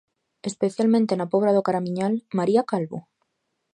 [0.49, 2.99] Especialmente na Pobra do Caramiñal, María Calvo?